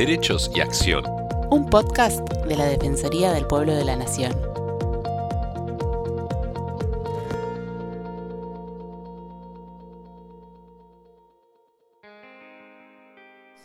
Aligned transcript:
Derechos 0.00 0.50
y 0.54 0.62
Acción. 0.62 1.04
Un 1.50 1.68
podcast 1.68 2.26
de 2.46 2.56
la 2.56 2.64
Defensoría 2.64 3.32
del 3.32 3.46
Pueblo 3.46 3.74
de 3.74 3.84
la 3.84 3.96
Nación. 3.96 4.32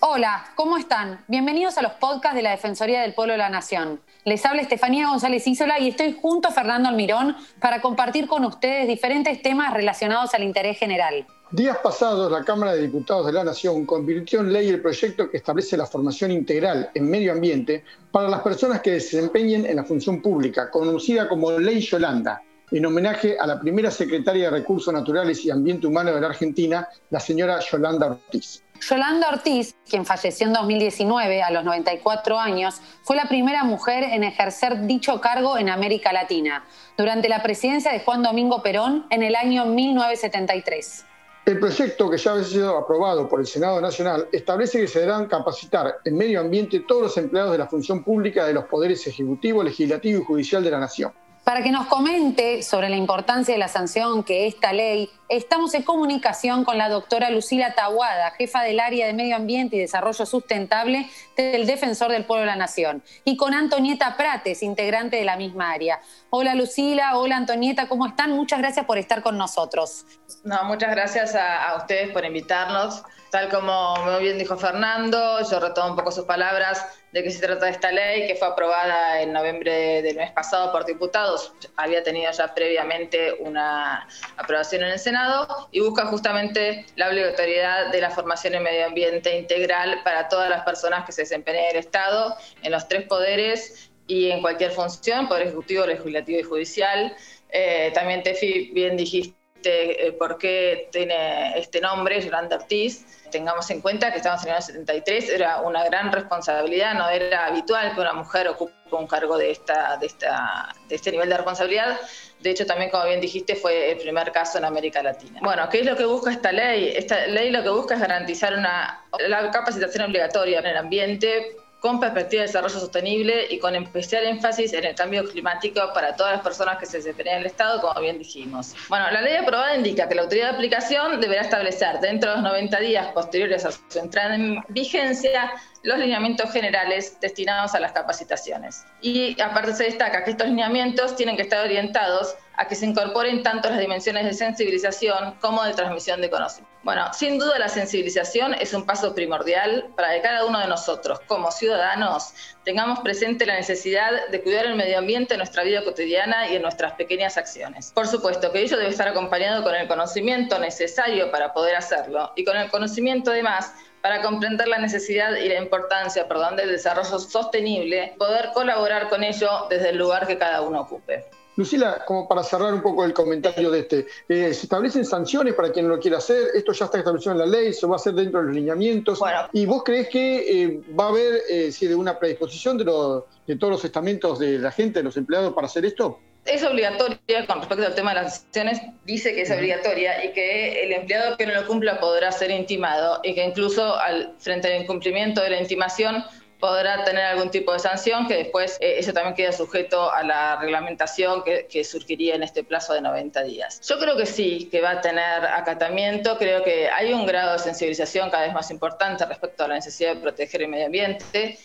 Hola, 0.02 0.48
¿cómo 0.55 0.75
están? 0.75 1.23
Bienvenidos 1.29 1.77
a 1.77 1.82
los 1.82 1.93
podcasts 1.93 2.36
de 2.36 2.41
la 2.41 2.52
Defensoría 2.52 3.02
del 3.02 3.13
Pueblo 3.13 3.31
de 3.31 3.38
la 3.38 3.49
Nación. 3.49 4.02
Les 4.25 4.45
habla 4.45 4.61
Estefanía 4.61 5.07
González 5.07 5.47
Isola 5.47 5.79
y 5.79 5.88
estoy 5.88 6.17
junto 6.21 6.49
a 6.49 6.52
Fernando 6.52 6.89
Almirón 6.89 7.38
para 7.61 7.79
compartir 7.79 8.27
con 8.27 8.43
ustedes 8.43 8.89
diferentes 8.89 9.41
temas 9.41 9.73
relacionados 9.73 10.33
al 10.33 10.43
interés 10.43 10.77
general. 10.77 11.25
Días 11.52 11.77
pasados, 11.77 12.32
la 12.32 12.43
Cámara 12.43 12.73
de 12.73 12.82
Diputados 12.82 13.28
de 13.28 13.32
la 13.32 13.43
Nación 13.43 13.86
convirtió 13.86 14.39
en 14.39 14.52
ley 14.52 14.68
el 14.68 14.82
proyecto 14.82 15.30
que 15.30 15.38
establece 15.38 15.78
la 15.78 15.86
formación 15.86 16.32
integral 16.32 16.89
en 16.96 17.07
medio 17.07 17.32
ambiente 17.32 17.83
para 18.11 18.28
las 18.28 18.42
personas 18.42 18.82
que 18.82 18.93
desempeñen 18.93 19.64
en 19.64 19.75
la 19.75 19.83
función 19.83 20.24
pública, 20.24 20.71
conocida 20.71 21.29
como 21.29 21.52
Ley 21.52 21.82
Yolanda, 21.82 22.42
en 22.71 22.83
homenaje 22.83 23.38
a 23.39 23.46
la 23.46 23.60
primera 23.60 23.92
secretaria 23.92 24.46
de 24.46 24.57
Recursos 24.57 24.92
Naturales 24.92 25.46
y 25.46 25.52
Ambiente 25.52 25.86
Humano 25.86 26.16
de 26.16 26.19
la 26.19 26.28
Argentina, 26.28 26.88
la 27.11 27.19
señora 27.19 27.60
Yolanda 27.60 28.07
Ortiz. 28.07 28.64
Yolanda 28.82 29.30
Ortiz, 29.30 29.75
quien 29.88 30.04
falleció 30.04 30.47
en 30.47 30.54
2019 30.54 31.43
a 31.43 31.52
los 31.52 31.64
94 31.64 32.39
años, 32.39 32.81
fue 33.03 33.16
la 33.16 33.30
primera 33.30 33.64
mujer 33.64 34.03
en 34.03 34.23
ejercer 34.23 34.88
dicho 34.88 35.22
cargo 35.22 35.59
en 35.59 35.69
América 35.69 36.11
Latina, 36.11 36.66
durante 36.97 37.30
la 37.30 37.44
presidencia 37.44 37.91
de 37.91 38.00
Juan 38.00 38.23
Domingo 38.23 38.64
Perón 38.64 39.05
en 39.11 39.22
el 39.22 39.36
año 39.36 39.67
1973. 39.67 41.05
El 41.45 41.59
proyecto, 41.59 42.09
que 42.09 42.17
ya 42.17 42.33
ha 42.33 42.44
sido 42.44 42.75
aprobado 42.75 43.30
por 43.30 43.39
el 43.39 43.45
Senado 43.45 43.80
Nacional, 43.80 44.27
establece 44.31 44.81
que 44.81 44.88
se 44.88 45.02
deberán 45.02 45.27
capacitar 45.27 45.97
en 46.03 46.17
medio 46.17 46.39
ambiente 46.39 46.80
todos 46.88 47.03
los 47.03 47.17
empleados 47.17 47.52
de 47.52 47.59
la 47.59 47.67
función 47.67 48.03
pública 48.03 48.47
de 48.47 48.53
los 48.53 48.65
poderes 48.65 49.05
ejecutivo, 49.05 49.61
legislativo 49.61 50.21
y 50.21 50.25
judicial 50.25 50.63
de 50.63 50.71
la 50.71 50.79
Nación. 50.79 51.13
Para 51.45 51.61
que 51.61 51.69
nos 51.69 51.85
comente 51.85 52.63
sobre 52.63 52.89
la 52.89 52.95
importancia 52.95 53.53
de 53.53 53.59
la 53.59 53.67
sanción 53.67 54.23
que 54.23 54.47
esta 54.47 54.73
ley, 54.73 55.11
estamos 55.29 55.75
en 55.75 55.83
comunicación 55.83 56.65
con 56.65 56.79
la 56.79 56.89
doctora 56.89 57.29
Lucila 57.29 57.75
Tahuada, 57.75 58.31
jefa 58.31 58.63
del 58.63 58.79
área 58.79 59.05
de 59.05 59.13
Medio 59.13 59.35
Ambiente 59.35 59.75
y 59.75 59.79
Desarrollo 59.79 60.25
Sustentable 60.25 61.07
del 61.37 61.67
Defensor 61.67 62.11
del 62.11 62.25
Pueblo 62.25 62.41
de 62.41 62.47
la 62.47 62.55
Nación, 62.55 63.03
y 63.25 63.37
con 63.37 63.53
Antonieta 63.53 64.17
Prates, 64.17 64.63
integrante 64.63 65.17
de 65.17 65.25
la 65.25 65.37
misma 65.37 65.69
área. 65.69 65.99
Hola 66.31 66.55
Lucila, 66.55 67.15
hola 67.15 67.37
Antonieta, 67.37 67.87
¿cómo 67.87 68.07
están? 68.07 68.31
Muchas 68.31 68.57
gracias 68.57 68.87
por 68.87 68.97
estar 68.97 69.21
con 69.21 69.37
nosotros. 69.37 70.07
No, 70.43 70.63
muchas 70.63 70.89
gracias 70.89 71.35
a, 71.35 71.69
a 71.69 71.77
ustedes 71.77 72.11
por 72.11 72.25
invitarnos. 72.25 73.03
Tal 73.30 73.49
como 73.49 73.97
muy 73.97 74.23
bien 74.23 74.39
dijo 74.39 74.57
Fernando, 74.57 75.47
yo 75.47 75.59
retomo 75.59 75.89
un 75.89 75.95
poco 75.95 76.11
sus 76.11 76.25
palabras 76.25 76.87
de 77.16 77.23
qué 77.23 77.31
se 77.31 77.39
trata 77.39 77.69
esta 77.69 77.94
ley, 77.94 78.27
que 78.27 78.35
fue 78.35 78.49
aprobada 78.49 79.21
en 79.21 79.31
noviembre 79.31 80.02
del 80.02 80.17
mes 80.17 80.31
pasado 80.31 80.73
por 80.73 80.85
diputados, 80.85 81.53
había 81.77 82.03
tenido 82.03 82.30
ya 82.30 82.53
previamente 82.53 83.31
una 83.39 84.05
aprobación 84.35 84.83
en 84.83 84.89
el 84.89 84.99
Senado 84.99 85.69
y 85.71 85.80
busca 85.80 86.08
justamente 86.08 86.86
la 86.97 87.08
obligatoriedad 87.08 87.89
de 87.89 88.02
la 88.02 88.09
formación 88.09 88.55
en 88.55 88.63
medio 88.63 88.88
ambiente 88.88 89.39
integral 89.39 90.02
para 90.03 90.27
todas 90.27 90.49
las 90.49 90.66
personas 90.66 91.05
que 91.05 91.13
se 91.13 91.21
desempeñen 91.21 91.63
en 91.63 91.69
el 91.71 91.77
Estado, 91.77 92.36
en 92.61 92.73
los 92.73 92.86
tres 92.89 93.08
poderes 93.08 93.89
y 94.08 94.31
en 94.31 94.41
cualquier 94.41 94.71
función, 94.71 95.30
Poder 95.30 95.43
Ejecutivo, 95.43 95.86
Legislativo 95.86 96.39
y 96.41 96.43
Judicial. 96.43 97.16
Eh, 97.49 97.91
también, 97.93 98.23
Tefi, 98.23 98.71
bien 98.73 98.97
dijiste 98.97 99.44
eh, 99.71 100.11
por 100.13 100.38
qué 100.38 100.89
tiene 100.91 101.58
este 101.58 101.81
nombre, 101.81 102.21
Yolanda 102.21 102.58
Ortiz 102.58 103.05
tengamos 103.35 103.69
en 103.69 103.81
cuenta 103.81 104.11
que 104.11 104.17
estamos 104.17 104.41
en 104.44 104.49
el 104.49 104.55
año 104.55 104.66
73, 104.66 105.30
era 105.30 105.61
una 105.61 105.83
gran 105.83 106.09
responsabilidad, 106.11 106.94
no 106.94 107.09
era 107.09 107.47
habitual 107.47 107.93
que 107.93 107.99
una 107.99 108.13
mujer 108.13 108.47
ocupe 108.47 108.73
un 108.91 109.08
cargo 109.08 109.38
de, 109.38 109.52
esta, 109.52 109.97
de, 109.97 110.05
esta, 110.05 110.73
de 110.88 110.95
este 110.95 111.11
nivel 111.11 111.27
de 111.27 111.36
responsabilidad. 111.36 111.99
De 112.39 112.52
hecho, 112.52 112.65
también, 112.65 112.89
como 112.92 113.03
bien 113.05 113.20
dijiste, 113.20 113.55
fue 113.55 113.92
el 113.92 113.98
primer 113.98 114.31
caso 114.31 114.58
en 114.58 114.64
América 114.64 115.03
Latina. 115.03 115.42
Bueno, 115.43 115.67
¿qué 115.70 115.80
es 115.82 115.86
lo 115.86 115.97
que 115.97 116.05
busca 116.05 116.32
esta 116.32 116.53
ley? 116.53 116.93
Esta 116.95 117.27
ley 117.27 117.49
lo 117.52 117.61
que 117.61 117.70
busca 117.70 117.95
es 117.95 117.99
garantizar 117.99 118.53
una, 118.53 119.03
la 119.27 119.52
capacitación 119.52 120.05
obligatoria 120.05 120.59
en 120.59 120.67
el 120.67 120.77
ambiente 120.77 121.58
con 121.80 121.99
perspectiva 121.99 122.41
de 122.41 122.47
desarrollo 122.47 122.80
sostenible 122.80 123.47
y 123.49 123.59
con 123.59 123.75
especial 123.75 124.25
énfasis 124.25 124.73
en 124.73 124.86
el 124.86 124.95
cambio 124.95 125.23
climático 125.30 125.81
para 125.93 126.15
todas 126.15 126.33
las 126.33 126.41
personas 126.41 126.77
que 126.77 126.86
se 126.86 126.97
desempeñan 126.97 127.36
en 127.36 127.41
el 127.41 127.45
Estado, 127.47 127.80
como 127.81 127.99
bien 128.02 128.18
dijimos. 128.18 128.74
Bueno, 128.90 129.09
la 129.12 129.22
ley 129.22 129.36
aprobada 129.36 129.75
indica 129.75 130.08
que 130.08 130.16
la 130.16 130.24
autoridad 130.24 130.50
de 130.50 130.56
aplicación 130.56 131.22
deberá 131.22 131.41
establecer 131.41 132.00
dentro 132.00 132.31
de 132.31 132.38
los 132.38 132.44
90 132.44 132.80
días 132.80 133.08
posteriores 133.14 133.66
a 133.66 133.72
su 133.72 134.00
entrada 134.00 134.35
en 134.35 134.64
vigencia 134.69 135.52
los 135.84 136.00
lineamientos 136.00 136.52
generales 136.52 137.19
destinados 137.22 137.75
a 137.75 137.80
las 137.80 137.91
capacitaciones. 137.91 138.85
Y 139.02 139.40
aparte 139.40 139.74
se 139.75 139.84
destaca 139.84 140.24
que 140.24 140.31
estos 140.31 140.47
lineamientos 140.47 141.16
tienen 141.16 141.35
que 141.35 141.44
estar 141.44 141.64
orientados 141.64 142.35
a 142.58 142.68
que 142.68 142.76
se 142.76 142.86
incorporen 142.86 143.44
tanto 143.44 143.70
las 143.70 143.80
dimensiones 143.80 144.26
de 144.26 144.34
sensibilización 144.34 145.36
como 145.42 145.64
de 145.64 145.74
transmisión 145.74 146.22
de 146.22 146.30
conocimiento. 146.30 146.76
Bueno, 146.84 147.12
sin 147.14 147.40
duda 147.40 147.58
la 147.58 147.68
sensibilización 147.68 148.54
es 148.54 148.74
un 148.76 148.86
paso 148.86 149.16
primordial 149.16 149.88
para 149.96 150.14
que 150.14 150.22
cada 150.22 150.46
uno 150.46 150.60
de 150.60 150.68
nosotros, 150.68 151.20
como 151.26 151.50
ciudadanos, 151.50 152.34
tengamos 152.64 153.00
presente 153.00 153.48
la 153.48 153.56
necesidad 153.56 154.28
de 154.30 154.42
cuidar 154.44 154.68
el 154.68 154.76
medio 154.76 155.00
ambiente 155.00 155.34
en 155.34 155.40
nuestra 155.40 155.64
vida 155.64 155.84
cotidiana 155.84 156.48
y 156.48 156.58
en 156.58 156.62
nuestras 156.62 156.94
pequeñas 156.94 157.38
acciones. 157.38 157.92
Por 157.96 158.08
supuesto 158.08 158.52
que 158.52 158.62
ello 158.62 158.78
debe 158.78 158.92
estar 158.92 159.08
acompañado 159.08 159.64
con 159.64 159.74
el 159.74 159.88
conocimiento 159.88 160.60
necesario 160.60 161.32
para 161.32 161.54
poder 161.54 161.76
hacerlo 161.76 162.32
y 162.36 162.44
con 162.44 162.56
el 162.56 162.70
conocimiento 162.70 163.32
además 163.32 163.74
para 164.04 164.22
comprender 164.22 164.68
la 164.68 164.78
necesidad 164.78 165.36
y 165.36 165.50
la 165.50 165.60
importancia 165.60 166.28
perdón, 166.28 166.56
del 166.56 166.70
desarrollo 166.70 167.18
sostenible, 167.18 168.14
poder 168.20 168.52
colaborar 168.54 169.10
con 169.10 169.24
ello 169.24 169.50
desde 169.72 169.90
el 169.90 169.98
lugar 169.98 170.28
que 170.28 170.38
cada 170.38 170.62
uno 170.62 170.82
ocupe. 170.82 171.26
Lucila, 171.56 172.04
como 172.06 172.28
para 172.28 172.44
cerrar 172.44 172.74
un 172.74 172.82
poco 172.82 173.06
el 173.06 173.14
comentario 173.14 173.72
de 173.72 173.80
este, 173.80 174.08
eh, 174.28 174.54
¿se 174.54 174.64
establecen 174.64 175.06
sanciones 175.06 175.54
para 175.54 175.72
quien 175.72 175.88
lo 175.88 176.00
quiera 176.00 176.18
hacer? 176.18 176.50
¿Esto 176.54 176.74
ya 176.74 176.86
está 176.86 176.98
establecido 176.98 177.32
en 177.32 177.40
la 177.40 177.46
ley? 177.46 177.74
¿Se 177.74 177.88
va 177.88 177.94
a 177.94 177.96
hacer 177.96 178.14
dentro 178.14 178.42
de 178.42 178.48
los 178.48 178.56
lineamientos? 178.56 179.22
¿Y 179.54 179.66
vos 179.66 179.84
crees 179.84 180.10
que 180.10 180.64
eh, 180.64 180.82
va 180.98 181.06
a 181.06 181.10
haber 181.10 181.42
eh, 181.50 181.72
si 181.72 181.88
de 181.88 181.96
una 181.96 182.20
predisposición 182.20 182.78
de, 182.78 182.84
de 182.84 183.56
todos 183.56 183.72
los 183.72 183.86
estamentos 183.86 184.40
de 184.40 184.60
la 184.60 184.72
gente, 184.72 185.00
de 185.00 185.04
los 185.04 185.16
empleados, 185.18 185.54
para 185.54 185.68
hacer 185.68 185.86
esto? 185.86 186.20
es 186.46 186.64
obligatoria 186.64 187.48
con 187.48 187.60
respecto 187.60 187.86
al 187.86 187.96
tema 187.96 188.14
de 188.14 188.22
las 188.22 188.42
sanciones, 188.42 188.80
dice 189.04 189.34
que 189.34 189.42
es 189.42 189.52
obligatoria 189.52 190.24
y 190.24 190.32
que 190.32 190.84
el 190.84 190.94
empleado 190.94 191.38
que 191.38 191.48
no 191.48 191.56
lo 191.56 191.66
cumpla 191.66 192.00
podrá 192.00 192.32
ser 192.32 192.52
intimado 192.52 193.20
y 193.24 193.34
que 193.34 193.44
incluso 193.44 193.98
al, 193.98 194.36
frente 194.38 194.72
al 194.72 194.84
incumplimiento 194.84 195.42
de 195.42 195.50
la 195.50 195.60
intimación 195.60 196.24
podrá 196.60 197.04
tener 197.04 197.26
algún 197.26 197.52
tipo 197.52 197.74
de 197.74 197.80
sanción 197.80 198.28
que 198.28 198.36
después 198.36 198.78
eh, 198.80 198.96
eso 198.98 199.14
también 199.14 199.36
queda 199.36 199.52
sujeto 199.52 200.12
a 200.12 200.24
la 200.24 200.56
reglamentación 200.58 201.44
que, 201.44 201.68
que, 201.70 201.84
surgiría 201.84 202.36
en 202.36 202.44
este 202.44 202.64
plazo 202.64 202.94
de 202.94 203.02
90 203.02 203.44
días. 203.44 203.82
Yo 203.88 204.00
creo 204.00 204.16
que 204.16 204.26
sí, 204.26 204.70
que 204.72 204.82
va 204.82 204.92
a 204.92 205.02
tener 205.02 205.46
acatamiento, 205.46 206.38
creo 206.38 206.64
que 206.64 206.90
hay 206.90 207.14
un 207.14 207.26
grado 207.26 207.54
de 207.54 207.60
sensibilización 207.60 208.30
cada 208.30 208.46
vez 208.46 208.54
más 208.54 208.72
importante 208.72 209.26
respecto 209.26 209.64
a 209.64 209.68
la 209.68 209.76
necesidad 209.76 210.16
de 210.16 210.22
proteger 210.22 210.62
el 210.62 210.70
medio 210.70 210.86
ambiente 210.86 211.58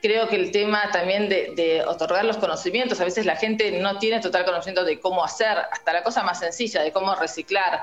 creo 0.00 0.28
que 0.28 0.36
el 0.36 0.50
tema 0.50 0.90
también 0.92 1.28
de, 1.28 1.82
otorgar 1.86 2.24
los 2.24 2.36
conocimientos, 2.36 3.00
a 3.00 3.04
veces 3.04 3.26
la 3.26 3.36
gente 3.36 3.80
no 3.80 3.98
tiene 3.98 4.20
total 4.20 4.44
conocimiento 4.44 4.84
de 4.84 5.00
cómo 5.00 5.24
hacer, 5.24 5.58
hasta 5.72 5.92
la 5.92 6.02
cosa 6.02 6.22
más 6.22 6.38
sencilla, 6.38 6.82
de 6.82 6.92
cómo 6.92 7.14
reciclar 7.14 7.82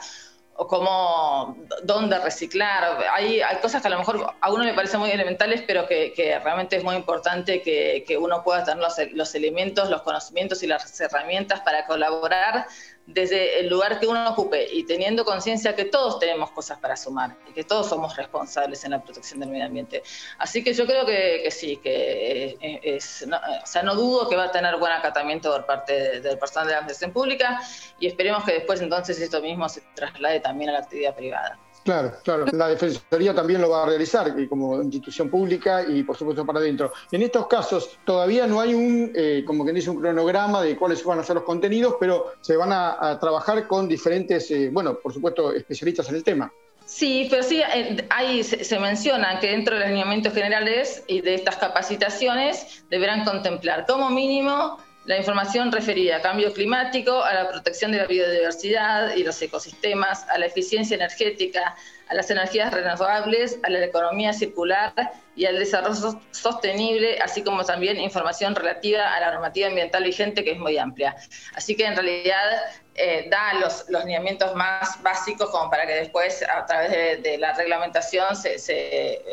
o 0.56 0.68
cómo, 0.68 1.58
dónde 1.84 2.20
reciclar. 2.20 2.98
Hay, 3.12 3.42
hay 3.42 3.58
cosas 3.58 3.82
que 3.82 3.88
a 3.88 3.92
lo 3.92 3.98
mejor 3.98 4.34
a 4.40 4.52
uno 4.52 4.64
le 4.64 4.74
parecen 4.74 5.00
muy 5.00 5.12
elementales, 5.12 5.64
pero 5.66 5.88
que, 5.88 6.14
realmente 6.44 6.76
es 6.76 6.84
muy 6.84 6.96
importante 6.96 7.62
que, 7.62 8.18
uno 8.18 8.44
pueda 8.44 8.64
tener 8.64 8.82
los, 8.82 8.96
los 9.14 9.36
elementos, 9.36 9.90
los 9.90 10.04
conocimientos 10.04 10.62
y 10.64 10.68
las 10.68 11.00
herramientas 11.02 11.62
para 11.62 11.86
colaborar 11.86 12.68
desde 13.06 13.60
el 13.60 13.68
lugar 13.68 14.00
que 14.00 14.08
uno 14.08 14.30
ocupe 14.30 14.66
y 14.72 14.84
teniendo 14.86 15.26
conciencia 15.26 15.76
que 15.76 15.86
todos 15.86 16.20
tenemos 16.20 16.52
cosas 16.52 16.80
para 16.80 16.96
sumar 16.96 17.36
y 17.50 17.54
que 17.54 17.64
todos 17.64 17.90
somos 17.90 18.16
responsables 18.16 18.84
en 18.86 18.92
la 18.92 19.04
protección 19.04 19.42
del 19.42 19.50
medio 19.50 19.66
ambiente. 19.66 20.04
Así 20.38 20.64
que 20.64 20.74
yo 20.74 20.86
creo 20.86 21.06
que, 21.06 21.50
sí, 21.52 21.78
que 21.78 22.58
eh, 22.62 22.80
es, 22.84 23.28
no, 23.28 23.38
o 23.38 23.66
sea, 23.66 23.84
no 23.84 23.96
dudo 23.96 24.30
que 24.30 24.36
va 24.36 24.46
a 24.46 24.52
tener 24.52 24.78
buen 24.78 24.94
acatamiento 24.94 25.52
por 25.52 25.66
parte 25.66 26.22
del 26.22 26.38
personal 26.38 26.68
de 26.68 26.74
la 26.74 26.80
administración 26.80 27.12
pública 27.12 27.62
y 28.00 28.08
esperemos 28.08 28.44
que 28.46 28.54
después 28.54 28.80
entonces 28.82 29.20
esto 29.20 29.42
mismo 29.42 29.68
se 29.68 29.82
traslade 29.96 30.40
también 30.40 30.70
a 30.70 30.74
la 30.74 30.80
actividad 30.80 31.14
privada. 31.14 31.60
Claro, 31.84 32.14
claro. 32.24 32.46
La 32.54 32.68
Defensoría 32.68 33.34
también 33.36 33.62
lo 33.62 33.70
va 33.70 33.84
a 33.84 33.86
realizar 33.86 34.34
como 34.48 34.82
institución 34.82 35.30
pública 35.30 35.84
y 35.88 36.04
por 36.04 36.16
supuesto 36.16 36.46
para 36.46 36.60
adentro. 36.60 36.94
En 37.12 37.22
estos 37.22 37.48
casos 37.48 37.98
todavía 38.06 38.48
no 38.48 38.62
hay 38.62 38.74
un, 38.74 39.12
eh, 39.16 39.44
como 39.46 39.64
quien 39.64 39.76
dice, 39.76 39.90
un 39.90 40.00
cronograma 40.00 40.62
de 40.62 40.78
cuáles 40.78 41.04
van 41.04 41.20
a 41.20 41.24
ser 41.24 41.36
los 41.36 41.44
contenidos, 41.44 41.96
pero 42.00 42.34
se 42.42 42.56
van 42.56 42.72
a, 42.72 43.20
trabajar 43.20 43.68
con 43.68 43.88
diferentes, 43.88 44.50
eh, 44.52 44.70
bueno, 44.72 44.96
por 44.96 45.14
supuesto, 45.14 45.54
especialistas 45.54 46.10
en 46.10 46.16
el 46.16 46.24
tema. 46.24 46.52
Sí, 46.86 47.28
pero 47.30 47.44
sí, 47.44 47.62
eh, 47.62 48.06
ahí 48.10 48.44
se, 48.44 48.80
menciona 48.80 49.40
que 49.40 49.48
dentro 49.48 49.76
de 49.76 49.82
los 49.82 49.90
lineamientos 49.90 50.34
generales 50.34 51.04
y 51.08 51.22
de 51.22 51.36
estas 51.36 51.58
capacitaciones 51.58 52.86
deberán 52.90 53.24
contemplar 53.24 53.86
como 53.88 54.10
mínimo 54.10 54.78
la 55.06 55.18
información 55.18 55.72
referida 55.72 56.18
a 56.18 56.22
cambio 56.22 56.54
climático, 56.54 57.24
a 57.24 57.34
la 57.34 57.50
protección 57.50 57.92
de 57.92 57.98
la 57.98 58.08
biodiversidad 58.08 59.16
y 59.16 59.24
los 59.24 59.42
ecosistemas, 59.42 60.28
a 60.30 60.38
la 60.38 60.46
eficiencia 60.46 60.96
energética, 60.96 61.76
a 62.10 62.14
las 62.14 62.30
energías 62.30 62.74
renovables, 62.74 63.60
a 63.64 63.70
la 63.70 63.84
economía 63.84 64.34
circular 64.34 64.94
y 65.36 65.46
al 65.46 65.58
desarrollo 65.58 66.22
sostenible, 66.32 67.20
así 67.20 67.44
como 67.44 67.64
también 67.64 68.00
información 68.00 68.56
relativa 68.56 69.16
a 69.16 69.20
la 69.20 69.32
normativa 69.32 69.68
ambiental 69.68 70.04
vigente, 70.04 70.44
que 70.44 70.52
es 70.52 70.60
muy 70.60 70.78
amplia. 70.78 71.16
Así 71.56 71.76
que 71.76 71.86
en 71.86 71.96
realidad 71.96 72.62
eh, 72.96 73.28
da 73.30 73.56
los, 73.56 73.86
los 73.90 74.04
lineamientos 74.06 74.54
más 74.56 75.02
básicos 75.02 75.50
como 75.50 75.70
para 75.70 75.88
que 75.88 75.94
después, 75.94 76.44
a 76.44 76.66
través 76.66 77.24
de, 77.24 77.38
la 77.38 77.54
reglamentación, 77.54 78.36
se, 78.36 78.60
se 78.60 78.76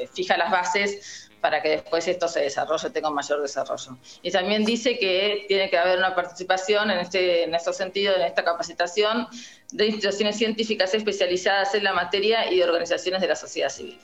eh, 0.02 0.08
fija 0.14 0.36
las 0.36 0.50
bases 0.50 1.28
para 1.40 1.62
que 1.62 1.70
después 1.70 2.06
esto 2.06 2.28
se 2.28 2.40
desarrolle, 2.40 2.90
tenga 2.90 3.08
un 3.08 3.14
mayor 3.14 3.40
desarrollo. 3.40 3.96
Y 4.22 4.30
también 4.30 4.64
dice 4.64 4.98
que 4.98 5.44
tiene 5.48 5.70
que 5.70 5.78
haber 5.78 5.98
una 5.98 6.14
participación 6.14 6.90
en 6.90 6.98
este, 6.98 7.44
en 7.44 7.54
este 7.54 7.72
sentido, 7.72 8.14
en 8.14 8.22
esta 8.22 8.44
capacitación 8.44 9.26
de 9.72 9.86
instituciones 9.86 10.36
científicas 10.36 10.92
especializadas 10.94 11.74
en 11.74 11.84
la 11.84 11.92
materia 11.92 12.52
y 12.52 12.59
organizaciones 12.62 13.20
de 13.20 13.28
la 13.28 13.36
sociedad 13.36 13.68
civil. 13.68 14.00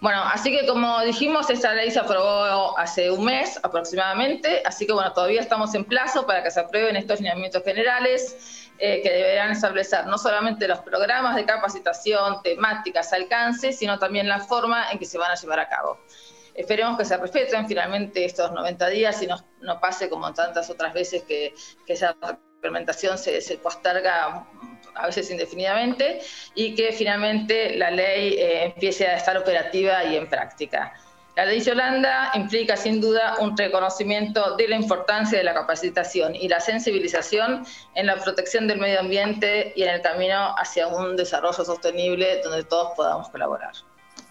Bueno, 0.00 0.22
así 0.24 0.50
que 0.50 0.66
como 0.66 1.00
dijimos, 1.02 1.50
esta 1.50 1.74
ley 1.74 1.90
se 1.90 1.98
aprobó 1.98 2.78
hace 2.78 3.10
un 3.10 3.24
mes 3.24 3.60
aproximadamente, 3.62 4.62
así 4.64 4.86
que 4.86 4.92
bueno, 4.92 5.12
todavía 5.12 5.40
estamos 5.40 5.74
en 5.74 5.84
plazo 5.84 6.26
para 6.26 6.42
que 6.42 6.50
se 6.50 6.60
aprueben 6.60 6.96
estos 6.96 7.20
lineamientos 7.20 7.62
generales 7.62 8.70
eh, 8.78 9.00
que 9.02 9.10
deberán 9.10 9.50
establecer 9.50 10.06
no 10.06 10.18
solamente 10.18 10.68
los 10.68 10.80
programas 10.80 11.36
de 11.36 11.44
capacitación, 11.44 12.42
temáticas, 12.42 13.12
alcances, 13.12 13.78
sino 13.78 13.98
también 13.98 14.28
la 14.28 14.40
forma 14.40 14.90
en 14.90 14.98
que 14.98 15.04
se 15.04 15.18
van 15.18 15.30
a 15.30 15.34
llevar 15.34 15.60
a 15.60 15.68
cabo. 15.68 15.98
Esperemos 16.54 16.98
que 16.98 17.04
se 17.04 17.16
respeten 17.18 17.68
finalmente 17.68 18.24
estos 18.24 18.50
90 18.52 18.88
días 18.88 19.22
y 19.22 19.26
no, 19.26 19.36
no 19.60 19.78
pase 19.78 20.08
como 20.08 20.32
tantas 20.32 20.70
otras 20.70 20.94
veces 20.94 21.22
que, 21.22 21.54
que 21.86 21.92
esa 21.92 22.16
implementación 22.54 23.18
se, 23.18 23.40
se, 23.42 23.58
posterga 23.58 24.46
a 24.94 25.06
veces 25.06 25.30
indefinidamente 25.30 26.20
y 26.54 26.74
que 26.74 26.92
finalmente 26.92 27.76
la 27.76 27.90
ley 27.90 28.34
eh, 28.34 28.64
empiece 28.66 29.06
a 29.06 29.16
estar 29.16 29.36
operativa 29.36 30.04
y 30.04 30.16
en 30.16 30.28
práctica. 30.28 30.92
La 31.36 31.44
ley 31.44 31.60
Yolanda 31.60 32.30
implica 32.32 32.78
sin 32.78 32.98
duda 32.98 33.36
un 33.40 33.54
reconocimiento 33.54 34.56
de 34.56 34.68
la 34.68 34.76
importancia 34.76 35.36
de 35.36 35.44
la 35.44 35.52
capacitación 35.52 36.34
y 36.34 36.48
la 36.48 36.60
sensibilización 36.60 37.66
en 37.94 38.06
la 38.06 38.16
protección 38.16 38.66
del 38.66 38.78
medio 38.78 39.00
ambiente 39.00 39.74
y 39.76 39.82
en 39.82 39.90
el 39.90 40.00
camino 40.00 40.54
hacia 40.56 40.88
un 40.88 41.14
desarrollo 41.14 41.62
sostenible 41.62 42.40
donde 42.42 42.64
todos 42.64 42.92
podamos 42.96 43.28
colaborar. 43.28 43.74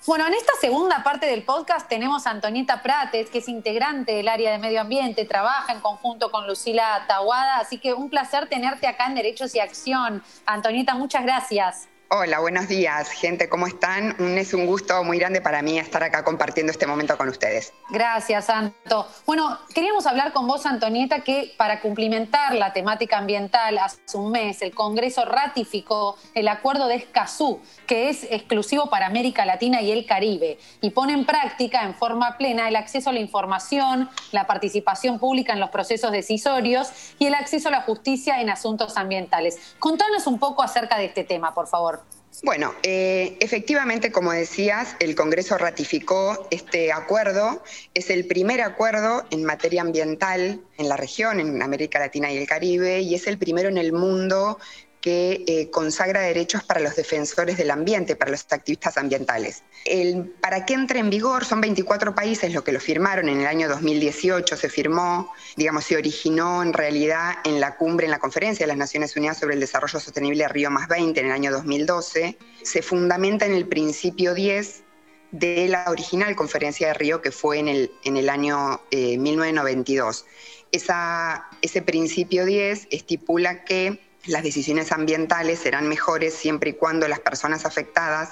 Bueno, 0.07 0.27
en 0.27 0.35
esta 0.35 0.53
segunda 0.61 1.01
parte 1.03 1.25
del 1.25 1.41
podcast 1.41 1.89
tenemos 1.89 2.27
a 2.27 2.29
Antonieta 2.29 2.83
Prates, 2.83 3.31
que 3.31 3.39
es 3.39 3.49
integrante 3.49 4.11
del 4.11 4.27
área 4.27 4.51
de 4.51 4.59
medio 4.59 4.81
ambiente, 4.81 5.25
trabaja 5.25 5.73
en 5.73 5.79
conjunto 5.79 6.29
con 6.29 6.45
Lucila 6.45 7.05
Tahuada, 7.07 7.57
así 7.57 7.79
que 7.79 7.95
un 7.95 8.11
placer 8.11 8.47
tenerte 8.47 8.85
acá 8.85 9.07
en 9.07 9.15
Derechos 9.15 9.55
y 9.55 9.59
Acción. 9.59 10.21
Antonieta, 10.45 10.93
muchas 10.93 11.23
gracias. 11.23 11.87
Hola, 12.09 12.39
buenos 12.39 12.67
días, 12.67 13.09
gente, 13.09 13.49
¿cómo 13.49 13.65
están? 13.65 14.15
Es 14.37 14.53
un 14.53 14.67
gusto 14.67 15.03
muy 15.03 15.17
grande 15.17 15.41
para 15.41 15.63
mí 15.63 15.79
estar 15.79 16.03
acá 16.03 16.23
compartiendo 16.23 16.71
este 16.71 16.85
momento 16.85 17.17
con 17.17 17.29
ustedes. 17.29 17.73
Gracias, 17.89 18.45
Santo. 18.45 19.07
Bueno, 19.25 19.57
queríamos 19.73 20.05
hablar 20.05 20.31
con 20.31 20.45
vos, 20.45 20.67
Antonieta, 20.67 21.21
que 21.21 21.55
para 21.57 21.81
cumplimentar 21.81 22.53
la 22.53 22.73
temática 22.73 23.17
ambiental 23.17 23.79
hace 23.79 23.99
un 24.13 24.31
mes 24.31 24.61
el 24.61 24.75
Congreso 24.75 25.25
ratificó 25.25 26.15
el 26.35 26.47
acuerdo 26.47 26.87
de 26.87 26.95
Escazú, 26.95 27.59
que 27.87 28.09
es 28.09 28.23
exclusivo 28.25 28.87
para 28.91 29.07
América 29.07 29.43
Latina 29.43 29.81
y 29.81 29.91
el 29.91 30.05
Caribe, 30.05 30.59
y 30.81 30.91
pone 30.91 31.13
en 31.13 31.25
práctica 31.25 31.83
en 31.83 31.95
forma 31.95 32.37
plena 32.37 32.67
el 32.67 32.75
acceso 32.75 33.09
a 33.09 33.13
la 33.13 33.19
información, 33.19 34.11
la 34.31 34.45
participación 34.45 35.17
pública 35.17 35.53
en 35.53 35.59
los 35.59 35.71
procesos 35.71 36.11
decisorios 36.11 36.89
y 37.17 37.25
el 37.25 37.33
acceso 37.33 37.69
a 37.69 37.71
la 37.71 37.81
justicia 37.81 38.41
en 38.41 38.51
asuntos 38.51 38.95
ambientales. 38.95 39.75
Contanos 39.79 40.27
un 40.27 40.37
poco 40.37 40.61
acerca 40.61 40.99
de 40.99 41.05
este 41.05 41.23
tema, 41.23 41.55
por 41.55 41.65
favor. 41.65 41.94
Bueno, 42.43 42.75
eh, 42.83 43.37
efectivamente, 43.39 44.11
como 44.11 44.31
decías, 44.31 44.95
el 44.99 45.15
Congreso 45.15 45.57
ratificó 45.57 46.47
este 46.51 46.91
acuerdo. 46.91 47.63
Es 47.93 48.09
el 48.09 48.25
primer 48.25 48.61
acuerdo 48.61 49.25
en 49.31 49.45
materia 49.45 49.81
ambiental 49.81 50.59
en 50.77 50.89
la 50.89 50.97
región, 50.97 51.39
en 51.39 51.61
América 51.61 51.97
Latina 51.99 52.31
y 52.31 52.37
el 52.37 52.45
Caribe, 52.45 52.99
y 52.99 53.15
es 53.15 53.27
el 53.27 53.37
primero 53.37 53.69
en 53.69 53.77
el 53.77 53.93
mundo 53.93 54.59
que 55.05 55.43
eh, 55.45 55.69
consagra 55.69 56.21
derechos 56.21 56.63
para 56.63 56.79
los 56.79 56.95
defensores 56.95 57.57
del 57.57 57.69
ambiente, 57.69 58.15
para 58.15 58.31
los 58.31 58.43
activistas 58.49 58.97
ambientales. 58.97 59.61
El, 59.85 60.33
para 60.41 60.65
que 60.65 60.73
entre 60.73 60.97
en 60.97 61.11
vigor, 61.11 61.45
son 61.45 61.61
24 61.61 62.15
países 62.15 62.51
los 62.51 62.63
que 62.63 62.71
lo 62.71 62.79
firmaron, 62.79 63.29
en 63.29 63.41
el 63.41 63.45
año 63.45 63.69
2018 63.69 64.57
se 64.57 64.67
firmó, 64.67 65.31
digamos, 65.57 65.83
se 65.85 65.95
originó 65.95 66.63
en 66.63 66.73
realidad 66.73 67.35
en 67.43 67.59
la 67.59 67.75
cumbre, 67.75 68.07
en 68.07 68.11
la 68.11 68.17
conferencia 68.17 68.63
de 68.63 68.67
las 68.67 68.77
Naciones 68.77 69.15
Unidas 69.15 69.37
sobre 69.37 69.53
el 69.53 69.59
Desarrollo 69.59 69.99
Sostenible 69.99 70.47
Río 70.47 70.71
más 70.71 70.87
20 70.87 71.19
en 71.19 71.27
el 71.27 71.31
año 71.31 71.51
2012, 71.51 72.39
se 72.63 72.81
fundamenta 72.81 73.45
en 73.45 73.53
el 73.53 73.67
principio 73.67 74.33
10 74.33 74.81
de 75.29 75.67
la 75.67 75.85
original 75.91 76.35
conferencia 76.35 76.87
de 76.87 76.95
Río 76.95 77.21
que 77.21 77.29
fue 77.29 77.59
en 77.59 77.67
el, 77.67 77.91
en 78.05 78.17
el 78.17 78.27
año 78.27 78.81
1992. 78.91 80.21
Eh, 80.21 80.65
Esa, 80.71 81.47
ese 81.61 81.83
principio 81.83 82.43
10 82.43 82.87
estipula 82.89 83.63
que 83.65 84.01
las 84.27 84.43
decisiones 84.43 84.91
ambientales 84.91 85.59
serán 85.59 85.87
mejores 85.87 86.33
siempre 86.33 86.71
y 86.71 86.73
cuando 86.73 87.07
las 87.07 87.19
personas 87.19 87.65
afectadas 87.65 88.29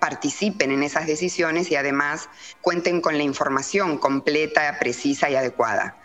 participen 0.00 0.70
en 0.70 0.82
esas 0.82 1.06
decisiones 1.06 1.70
y 1.70 1.76
además 1.76 2.28
cuenten 2.60 3.00
con 3.00 3.16
la 3.16 3.24
información 3.24 3.98
completa, 3.98 4.76
precisa 4.78 5.28
y 5.30 5.36
adecuada. 5.36 5.96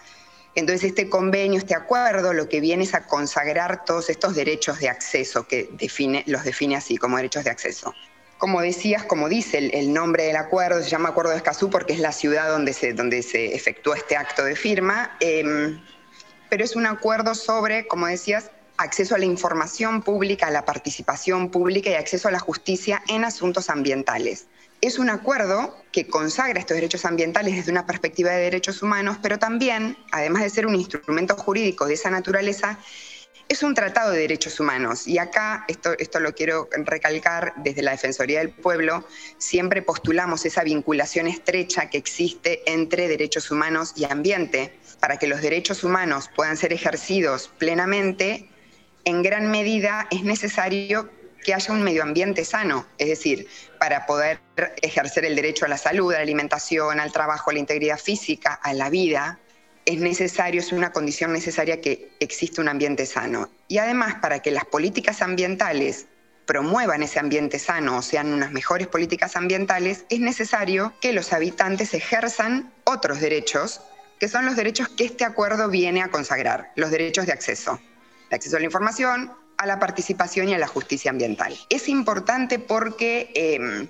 Entonces 0.56 0.90
este 0.90 1.10
convenio, 1.10 1.58
este 1.58 1.76
acuerdo, 1.76 2.34
lo 2.34 2.48
que 2.48 2.60
viene 2.60 2.84
es 2.84 2.94
a 2.94 3.08
consagrar 3.08 3.86
todos 3.86 4.10
estos 4.10 4.36
derechos 4.36 4.80
de 4.80 4.90
acceso, 4.90 5.48
que 5.48 5.70
define, 5.74 6.24
los 6.28 6.44
define 6.44 6.76
así 6.76 6.98
como 6.98 7.18
derechos 7.18 7.44
de 7.44 7.50
acceso. 7.50 7.94
Como 8.38 8.62
decías, 8.62 9.04
como 9.04 9.30
dice 9.30 9.58
el, 9.58 9.94
nombre 9.94 10.26
del 10.26 10.36
acuerdo, 10.36 10.82
se 10.82 10.90
llama 10.90 11.10
Acuerdo 11.10 11.32
de 11.32 11.38
Escazú 11.38 11.70
porque 11.70 11.94
es 11.94 12.00
la 12.00 12.12
ciudad 12.12 12.50
donde 12.50 12.74
se, 12.74 12.94
donde 12.94 13.24
se 13.24 13.56
efectúa 13.56 13.96
este 13.96 14.18
acto 14.18 14.44
de 14.44 14.56
firma, 14.56 15.16
eh, 15.22 15.80
pero 16.50 16.64
es 16.64 16.76
un 16.76 16.86
acuerdo 16.86 17.36
sobre, 17.36 17.88
como 17.88 18.06
decías, 18.06 18.52
acceso 18.84 19.16
a 19.16 19.18
la 19.18 19.26
información 19.26 20.02
pública, 20.02 20.48
a 20.48 20.52
la 20.52 20.66
participación 20.66 21.50
pública 21.50 21.90
y 21.90 21.96
acceso 21.96 22.28
a 22.28 22.32
la 22.32 22.40
justicia 22.40 23.02
en 23.08 23.26
asuntos 23.26 23.70
ambientales. 23.70 24.48
Es 24.82 25.00
un 25.00 25.10
acuerdo 25.10 25.76
que 25.92 26.08
consagra 26.08 26.60
estos 26.60 26.76
derechos 26.76 27.06
ambientales 27.06 27.56
desde 27.56 27.72
una 27.72 27.86
perspectiva 27.86 28.32
de 28.32 28.42
derechos 28.42 28.84
humanos, 28.84 29.18
pero 29.22 29.40
también, 29.40 29.98
además 30.12 30.44
de 30.44 30.50
ser 30.50 30.68
un 30.68 30.76
instrumento 30.76 31.36
jurídico 31.38 31.86
de 31.86 31.94
esa 31.94 32.10
naturaleza, 32.10 32.78
es 33.48 33.64
un 33.64 33.74
tratado 33.74 34.12
de 34.12 34.20
derechos 34.20 34.60
humanos. 34.60 35.08
Y 35.08 35.20
acá, 35.20 35.66
esto, 35.68 35.94
esto 36.00 36.20
lo 36.20 36.34
quiero 36.34 36.70
recalcar, 36.72 37.54
desde 37.58 37.82
la 37.82 37.92
Defensoría 37.92 38.40
del 38.40 38.50
Pueblo, 38.50 39.08
siempre 39.38 39.82
postulamos 39.82 40.46
esa 40.46 40.64
vinculación 40.64 41.28
estrecha 41.28 41.90
que 41.90 41.98
existe 41.98 42.64
entre 42.66 43.08
derechos 43.08 43.52
humanos 43.52 43.94
y 43.96 44.06
ambiente. 44.06 44.78
Para 45.00 45.18
que 45.18 45.28
los 45.28 45.42
derechos 45.42 45.84
humanos 45.84 46.30
puedan 46.36 46.58
ser 46.58 46.74
ejercidos 46.74 47.50
plenamente, 47.58 48.50
en 49.06 49.22
gran 49.22 49.52
medida 49.52 50.08
es 50.12 50.24
necesario 50.24 51.10
que 51.44 51.54
haya 51.54 51.74
un 51.74 51.84
medio 51.84 52.04
ambiente 52.04 52.46
sano, 52.46 52.86
es 52.98 53.10
decir, 53.10 53.48
para 53.80 54.06
poder 54.06 54.40
ejercer 54.82 55.26
el 55.26 55.36
derecho 55.36 55.66
a 55.66 55.68
la 55.68 55.78
salud, 55.78 56.14
a 56.14 56.18
la 56.18 56.22
alimentación, 56.22 57.00
al 57.00 57.12
trabajo, 57.12 57.50
a 57.50 57.54
la 57.54 57.60
integridad 57.60 58.00
física, 58.00 58.54
a 58.54 58.74
la 58.74 58.90
vida, 58.90 59.40
es 59.86 60.00
necesario, 60.00 60.62
es 60.62 60.72
una 60.72 60.94
condición 60.94 61.34
necesaria 61.34 61.82
que 61.82 62.12
exista 62.22 62.62
un 62.62 62.70
ambiente 62.70 63.06
sano. 63.06 63.50
Y 63.68 63.80
además, 63.80 64.16
para 64.22 64.40
que 64.40 64.52
las 64.52 64.64
políticas 64.64 65.22
ambientales 65.22 66.06
promuevan 66.46 67.04
ese 67.04 67.20
ambiente 67.20 67.60
sano 67.60 67.98
o 67.98 68.02
sean 68.02 68.32
unas 68.32 68.52
mejores 68.52 68.88
políticas 68.88 69.36
ambientales, 69.36 70.06
es 70.10 70.22
necesario 70.22 70.94
que 71.02 71.12
los 71.12 71.34
habitantes 71.34 71.94
ejerzan 71.94 72.72
otros 72.86 73.20
derechos, 73.20 73.82
que 74.20 74.30
son 74.30 74.46
los 74.46 74.56
derechos 74.56 74.88
que 74.88 75.04
este 75.04 75.26
acuerdo 75.26 75.68
viene 75.68 76.02
a 76.02 76.08
consagrar, 76.08 76.72
los 76.76 76.92
derechos 76.92 77.26
de 77.26 77.34
acceso 77.34 77.82
acceso 78.32 78.58
a 78.58 78.60
la 78.60 78.66
información, 78.66 79.32
a 79.58 79.66
la 79.66 79.80
participación 79.80 80.50
y 80.50 80.54
a 80.54 80.58
la 80.58 80.68
justicia 80.68 81.12
ambiental. 81.12 81.58
Es 81.70 81.88
importante 81.88 82.60
porque, 82.60 83.32
em, 83.36 83.88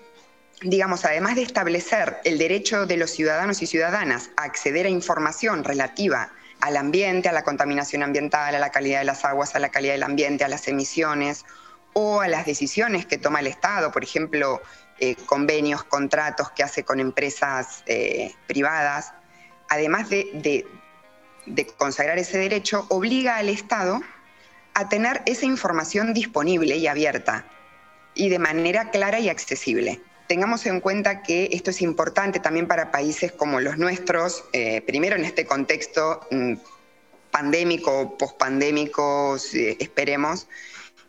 digamos, 0.62 1.06
además 1.06 1.36
de 1.36 1.44
establecer 1.44 2.18
el 2.24 2.38
derecho 2.38 2.86
de 2.86 2.98
los 2.98 3.12
ciudadanos 3.12 3.62
y 3.62 3.68
ciudadanas 3.68 4.30
a 4.38 4.44
acceder 4.44 4.86
a 4.86 4.90
información 4.90 5.64
relativa 5.64 6.32
al 6.62 6.78
ambiente, 6.78 7.28
a 7.28 7.34
la 7.34 7.44
contaminación 7.44 8.04
ambiental, 8.04 8.56
a 8.56 8.60
la 8.60 8.70
calidad 8.70 9.00
de 9.00 9.06
las 9.06 9.26
aguas, 9.26 9.56
a 9.56 9.60
la 9.60 9.70
calidad 9.70 9.94
del 9.94 10.04
ambiente, 10.04 10.44
a 10.44 10.48
las 10.48 10.68
emisiones 10.68 11.44
o 11.94 12.22
a 12.22 12.28
las 12.28 12.46
decisiones 12.46 13.06
que 13.06 13.18
toma 13.18 13.40
el 13.40 13.48
Estado, 13.48 13.92
por 13.92 14.04
ejemplo, 14.04 14.62
eh, 15.00 15.16
convenios, 15.26 15.84
contratos 15.84 16.52
que 16.52 16.64
hace 16.64 16.84
con 16.84 17.00
empresas 17.00 17.84
eh, 17.86 18.34
privadas, 18.48 19.14
además 19.70 20.10
de 20.10 20.66
consagrar 21.78 22.18
ese 22.18 22.38
derecho, 22.38 22.86
obliga 22.90 23.38
al 23.38 23.50
Estado 23.50 24.02
a 24.74 24.90
tener 24.90 25.22
esa 25.26 25.46
información 25.46 26.14
disponible 26.14 26.76
y 26.78 26.88
abierta 26.88 27.46
y 28.16 28.30
de 28.30 28.40
manera 28.40 28.92
clara 28.92 29.20
y 29.20 29.30
accesible. 29.30 30.02
Tengamos 30.28 30.66
en 30.66 30.80
cuenta 30.80 31.22
que 31.22 31.50
esto 31.52 31.72
es 31.72 31.82
importante 31.82 32.40
también 32.40 32.68
para 32.68 32.92
países 32.92 33.32
como 33.32 33.60
los 33.60 33.78
nuestros, 33.78 34.46
eh, 34.54 34.82
primero 34.82 35.16
en 35.16 35.26
este 35.26 35.46
contexto 35.46 36.22
mm, 36.32 36.54
pandémico, 37.32 38.18
pospandémico, 38.18 39.38
esperemos, 39.80 40.48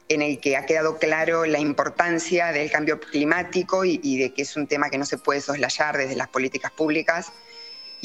en 0.09 0.23
el 0.23 0.41
que 0.41 0.57
ha 0.57 0.67
quedado 0.67 0.99
claro 0.99 1.45
la 1.47 1.59
importancia 1.59 2.53
del 2.53 2.71
cambio 2.71 3.01
climático 3.01 3.85
y, 3.85 4.19
de 4.19 4.33
que 4.33 4.43
es 4.43 4.57
un 4.57 4.67
tema 4.67 4.91
que 4.91 4.99
no 4.99 5.07
se 5.07 5.19
puede 5.19 5.41
soslayar 5.41 5.97
desde 5.97 6.17
las 6.17 6.29
políticas 6.29 6.73
públicas. 6.73 7.33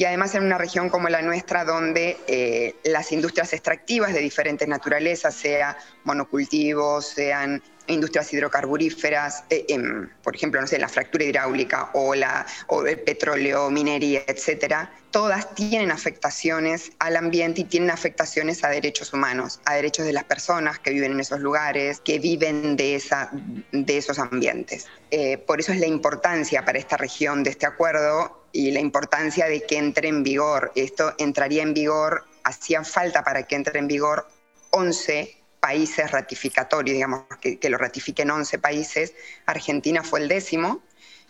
Y 0.00 0.06
además 0.06 0.34
en 0.34 0.44
una 0.44 0.56
región 0.56 0.88
como 0.88 1.10
la 1.10 1.20
nuestra, 1.20 1.62
donde 1.66 2.16
eh, 2.26 2.74
las 2.84 3.12
industrias 3.12 3.52
extractivas 3.52 4.14
de 4.14 4.20
diferentes 4.20 4.66
naturalezas, 4.66 5.34
sea 5.34 5.76
monocultivos, 6.04 7.04
sean 7.04 7.62
industrias 7.86 8.32
hidrocarburíferas, 8.32 9.44
eh, 9.50 9.66
em, 9.68 10.08
por 10.22 10.34
ejemplo, 10.34 10.58
no 10.58 10.66
sé, 10.66 10.78
la 10.78 10.88
fractura 10.88 11.24
hidráulica 11.24 11.90
o, 11.92 12.14
la, 12.14 12.46
o 12.68 12.86
el 12.86 12.98
petróleo, 13.00 13.68
minería, 13.68 14.22
etcétera, 14.26 14.90
todas 15.10 15.54
tienen 15.54 15.90
afectaciones 15.90 16.92
al 16.98 17.18
ambiente 17.18 17.60
y 17.60 17.64
tienen 17.64 17.90
afectaciones 17.90 18.64
a 18.64 18.70
derechos 18.70 19.12
humanos, 19.12 19.60
a 19.66 19.74
derechos 19.74 20.06
de 20.06 20.14
las 20.14 20.24
personas 20.24 20.78
que 20.78 20.92
viven 20.92 21.12
en 21.12 21.20
esos 21.20 21.40
lugares, 21.40 22.00
que 22.00 22.18
viven 22.18 22.74
de, 22.74 22.94
esa, 22.94 23.28
de 23.70 23.98
esos 23.98 24.18
ambientes. 24.18 24.86
Eh, 25.10 25.36
por 25.36 25.60
eso 25.60 25.72
es 25.72 25.78
la 25.78 25.88
importancia 25.88 26.64
para 26.64 26.78
esta 26.78 26.96
región 26.96 27.42
de 27.42 27.50
este 27.50 27.66
acuerdo 27.66 28.39
y 28.52 28.70
la 28.70 28.80
importancia 28.80 29.46
de 29.46 29.62
que 29.62 29.78
entre 29.78 30.08
en 30.08 30.22
vigor. 30.22 30.72
Esto 30.74 31.14
entraría 31.18 31.62
en 31.62 31.74
vigor, 31.74 32.24
hacía 32.44 32.84
falta 32.84 33.22
para 33.22 33.44
que 33.44 33.56
entre 33.56 33.78
en 33.78 33.88
vigor 33.88 34.28
11 34.70 35.36
países 35.60 36.10
ratificatorios, 36.10 36.94
digamos, 36.94 37.24
que, 37.40 37.58
lo 37.68 37.78
ratifiquen 37.78 38.30
11 38.30 38.58
países, 38.58 39.14
Argentina 39.46 40.02
fue 40.02 40.20
el 40.20 40.28
décimo, 40.28 40.82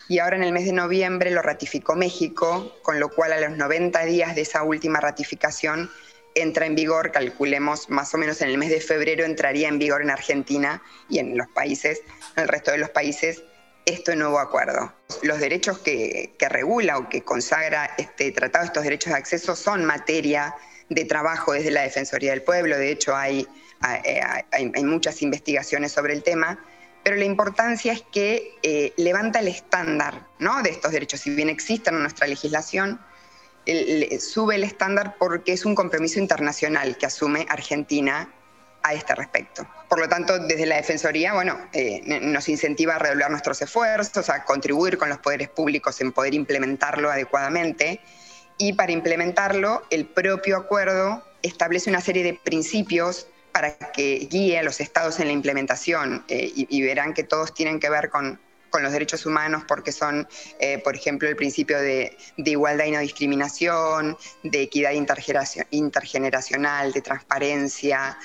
y 0.07 0.19
ahora 0.19 0.37
en 0.37 0.43
el 0.43 0.51
mes 0.51 0.65
de 0.65 0.73
noviembre 0.73 1.31
lo 1.31 1.41
ratificó 1.41 1.95
México, 1.95 2.75
con 2.81 2.99
lo 2.99 3.09
cual 3.09 3.33
a 3.33 3.39
los 3.39 3.57
90 3.57 4.03
días 4.05 4.35
de 4.35 4.41
esa 4.41 4.63
última 4.63 4.99
ratificación 4.99 5.89
entra 6.33 6.65
en 6.65 6.75
vigor, 6.75 7.11
calculemos 7.11 7.89
más 7.89 8.13
o 8.13 8.17
menos 8.17 8.41
en 8.41 8.49
el 8.49 8.57
mes 8.57 8.69
de 8.69 8.79
febrero 8.79 9.25
entraría 9.25 9.67
en 9.67 9.79
vigor 9.79 10.01
en 10.01 10.09
Argentina 10.09 10.81
y 11.09 11.19
en 11.19 11.37
los 11.37 11.47
países, 11.47 12.01
en 12.35 12.43
el 12.43 12.47
resto 12.47 12.71
de 12.71 12.77
los 12.77 12.89
países, 12.89 13.43
este 13.85 14.15
nuevo 14.15 14.39
acuerdo. 14.39 14.93
Los 15.23 15.39
derechos 15.39 15.79
que, 15.79 16.33
que 16.37 16.49
regula 16.49 16.97
o 16.97 17.09
que 17.09 17.23
consagra 17.23 17.91
este 17.97 18.31
tratado, 18.31 18.65
estos 18.65 18.83
derechos 18.83 19.13
de 19.13 19.19
acceso, 19.19 19.55
son 19.55 19.85
materia 19.85 20.55
de 20.89 21.05
trabajo 21.05 21.53
desde 21.53 21.71
la 21.71 21.81
Defensoría 21.81 22.31
del 22.31 22.43
Pueblo. 22.43 22.77
De 22.77 22.91
hecho, 22.91 23.15
hay 23.15 23.47
eh, 24.03 24.21
hay, 24.51 24.83
muchas 24.83 25.21
investigaciones 25.21 25.91
sobre 25.91 26.13
el 26.13 26.23
tema, 26.23 26.63
pero 27.03 27.15
la 27.15 27.25
importancia 27.25 27.93
es 27.93 28.03
que 28.11 28.53
eh, 28.61 28.93
levanta 28.97 29.39
el 29.39 29.47
estándar 29.47 30.27
¿no? 30.37 30.61
de 30.61 30.69
estos 30.69 30.91
derechos. 30.91 31.21
Si 31.21 31.33
bien 31.33 31.49
existen 31.49 31.95
en 31.95 32.01
nuestra 32.01 32.27
legislación, 32.27 32.99
sube 34.19 34.55
el 34.55 34.63
estándar 34.63 35.15
porque 35.19 35.53
es 35.53 35.65
un 35.65 35.75
compromiso 35.75 36.19
internacional 36.19 36.97
que 36.97 37.05
asume 37.05 37.45
Argentina 37.49 38.29
a 38.83 38.93
este 38.93 39.15
respecto. 39.15 39.67
Por 39.89 39.99
lo 39.99 40.07
tanto, 40.07 40.39
desde 40.39 40.65
la 40.65 40.77
Defensoría, 40.77 41.33
bueno, 41.33 41.59
eh, 41.73 42.01
nos 42.05 42.47
incentiva 42.49 42.95
a 42.95 42.99
redoblar 42.99 43.29
nuestros 43.29 43.61
esfuerzos, 43.61 44.29
a 44.29 44.43
contribuir 44.43 44.97
con 44.97 45.09
los 45.09 45.17
poderes 45.19 45.49
públicos 45.49 45.99
en 46.01 46.11
poder 46.11 46.33
implementarlo 46.33 47.11
adecuadamente. 47.11 47.99
Y 48.57 48.73
para 48.73 48.91
implementarlo, 48.91 49.83
el 49.89 50.05
propio 50.05 50.57
acuerdo 50.57 51.23
establece 51.41 51.89
una 51.89 52.01
serie 52.01 52.23
de 52.23 52.33
principios 52.33 53.27
para 53.51 53.77
que 53.77 54.27
guíe 54.29 54.59
a 54.59 54.63
los 54.63 54.79
estados 54.79 55.19
en 55.19 55.27
la 55.27 55.33
implementación 55.33 56.23
eh, 56.27 56.51
y, 56.53 56.81
verán 56.81 57.13
que 57.13 57.23
todos 57.23 57.53
tienen 57.53 57.79
que 57.79 57.89
ver 57.89 58.09
con, 58.09 58.39
con 58.71 58.81
los 58.81 58.91
derechos 58.91 59.27
humanos 59.27 59.63
porque 59.67 59.91
son, 59.91 60.27
eh, 60.59 60.79
por 60.79 60.95
ejemplo, 60.95 61.29
el 61.29 61.35
principio 61.35 61.79
de, 61.79 62.17
igualdad 62.37 62.85
y 62.85 62.91
no 62.91 62.99
discriminación, 62.99 64.17
de 64.43 64.61
equidad 64.63 64.91
intergeneracional, 65.69 66.91
de 66.91 67.01
transparencia, 67.01 68.17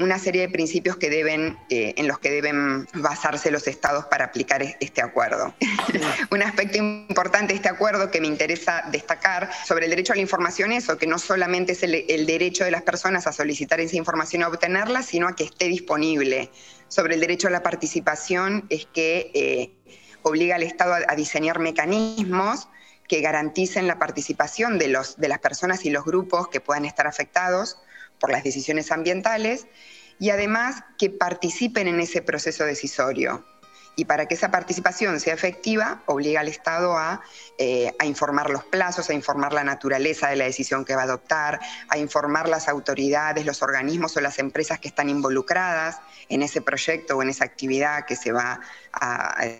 una 0.00 0.18
serie 0.18 0.42
de 0.42 0.48
principios 0.48 0.96
que 0.96 1.10
deben, 1.10 1.56
eh, 1.70 1.94
en 1.96 2.08
los 2.08 2.18
que 2.18 2.30
deben 2.30 2.88
basarse 2.94 3.50
los 3.50 3.66
estados 3.68 4.06
para 4.06 4.26
aplicar 4.26 4.62
este 4.80 5.02
acuerdo. 5.02 5.54
Un 6.30 6.42
aspecto 6.42 6.78
importante 6.78 7.52
de 7.52 7.56
este 7.56 7.68
acuerdo 7.68 8.10
que 8.10 8.20
me 8.20 8.26
interesa 8.26 8.84
destacar 8.90 9.50
sobre 9.66 9.84
el 9.84 9.90
derecho 9.90 10.12
a 10.12 10.16
la 10.16 10.22
información 10.22 10.72
es 10.72 10.88
que 10.98 11.06
no 11.06 11.18
solamente 11.18 11.72
es 11.72 11.82
el, 11.82 12.26
derecho 12.26 12.64
de 12.64 12.70
las 12.70 12.82
personas 12.82 13.26
a 13.26 13.32
solicitar 13.32 13.80
esa 13.80 13.96
información 13.96 14.42
y 14.42 14.44
a 14.44 14.48
obtenerla, 14.48 15.02
sino 15.02 15.28
a 15.28 15.36
que 15.36 15.44
esté 15.44 15.66
disponible 15.66 16.50
sobre 16.88 17.14
el 17.14 17.20
derecho 17.20 17.48
a 17.48 17.50
la 17.50 17.62
participación 17.62 18.66
es 18.68 18.86
que 18.86 19.30
eh, 19.34 19.72
obliga 20.22 20.56
al 20.56 20.62
Estado 20.62 20.94
a, 21.06 21.14
diseñar 21.16 21.58
mecanismos 21.58 22.68
que 23.08 23.20
garanticen 23.20 23.86
la 23.86 23.98
participación 23.98 24.78
de, 24.78 24.88
los, 24.88 25.18
de 25.18 25.28
las 25.28 25.38
personas 25.38 25.84
y 25.84 25.90
los 25.90 26.04
grupos 26.04 26.48
que 26.48 26.60
puedan 26.60 26.84
estar 26.84 27.06
afectados 27.06 27.78
por 28.18 28.30
las 28.30 28.44
decisiones 28.44 28.90
ambientales 28.90 29.66
y 30.18 30.30
además 30.30 30.84
que 30.98 31.10
participen 31.10 31.88
en 31.88 32.00
ese 32.00 32.22
proceso 32.22 32.64
decisorio. 32.64 33.44
Y 33.96 34.06
para 34.06 34.26
que 34.26 34.34
esa 34.34 34.50
participación 34.50 35.20
sea 35.20 35.34
efectiva, 35.34 36.02
obliga 36.06 36.40
al 36.40 36.48
Estado 36.48 36.96
a, 36.96 37.22
eh, 37.58 37.92
a, 37.98 38.06
informar 38.06 38.50
los 38.50 38.64
plazos, 38.64 39.10
a 39.10 39.14
informar 39.14 39.52
la 39.52 39.64
naturaleza 39.64 40.28
de 40.28 40.36
la 40.36 40.44
decisión 40.44 40.84
que 40.84 40.94
va 40.94 41.02
a 41.02 41.04
adoptar, 41.04 41.60
a 41.88 41.98
informar 41.98 42.48
las 42.48 42.68
autoridades, 42.68 43.46
los 43.46 43.62
organismos 43.62 44.16
o 44.16 44.20
las 44.20 44.38
empresas 44.38 44.80
que 44.80 44.88
están 44.88 45.08
involucradas 45.08 46.00
en 46.28 46.42
ese 46.42 46.60
proyecto 46.60 47.16
o 47.16 47.22
en 47.22 47.28
esa 47.30 47.44
actividad 47.44 48.06
que 48.06 48.16
se 48.16 48.32
va 48.32 48.60